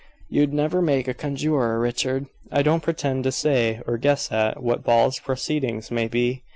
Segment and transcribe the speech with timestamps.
[0.29, 2.25] "You'd never make a conjurer, Richard.
[2.51, 6.41] I don't pretend to say, or guess at, what Ball's proceedings may be.